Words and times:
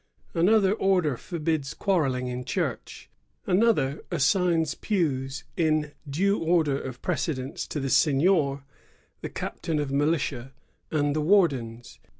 Another 0.33 0.73
order 0.73 1.15
forbids 1.15 1.75
quarrelling 1.75 2.25
in 2.27 2.43
church. 2.43 3.07
Another 3.45 4.01
assigns 4.09 4.73
pews 4.73 5.43
in 5.55 5.91
due 6.09 6.39
order 6.39 6.81
of 6.81 7.03
pre 7.03 7.13
cedence 7.13 7.67
to 7.67 7.79
the 7.79 7.87
seignior, 7.89 8.63
the 9.21 9.29
captain 9.29 9.77
of 9.77 9.91
militia, 9.91 10.53
and 10.89 11.15
the 11.15 11.21
wardens. 11.21 11.99